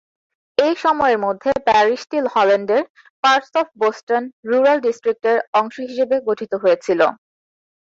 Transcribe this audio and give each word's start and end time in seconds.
এই 0.57 0.73
সময়ের 0.83 1.19
মধ্যে, 1.25 1.49
প্যারিশটি 1.67 2.17
হল্যান্ডের 2.33 2.83
পার্টস 3.23 3.51
অফ 3.55 3.67
বোস্টন 3.81 4.23
রুরাল 4.49 4.77
ডিস্ট্রিক্টের 4.85 5.37
অংশ 5.59 5.75
হিসেবে 5.89 6.15
গঠিত 6.27 6.51
হয়েছিল। 6.63 7.01